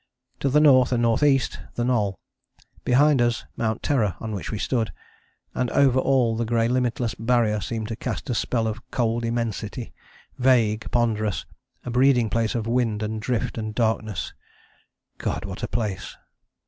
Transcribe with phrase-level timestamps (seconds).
[0.39, 2.15] To the north and north east the Knoll.
[2.83, 4.91] Behind us Mount Terror on which we stood,
[5.53, 9.93] and over all the grey limitless Barrier seemed to cast a spell of cold immensity,
[10.39, 11.45] vague, ponderous,
[11.85, 14.33] a breeding place of wind and drift and darkness.
[15.19, 15.45] God!
[15.45, 16.15] What a place!